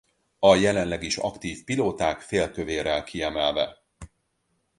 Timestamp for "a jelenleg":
0.39-1.03